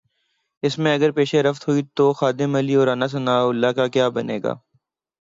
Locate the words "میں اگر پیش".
0.79-1.33